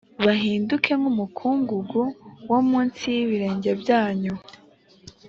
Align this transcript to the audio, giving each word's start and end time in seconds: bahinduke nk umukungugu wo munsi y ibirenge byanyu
bahinduke 0.25 0.89
nk 0.99 1.05
umukungugu 1.11 2.03
wo 2.49 2.59
munsi 2.69 3.03
y 3.15 3.19
ibirenge 3.25 3.71
byanyu 3.81 4.33